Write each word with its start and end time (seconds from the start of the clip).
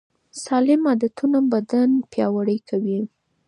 سالم 0.43 0.81
عادتونه 0.89 1.39
بدن 1.53 1.89
پیاوړی 2.11 2.57
کوي. 2.69 3.01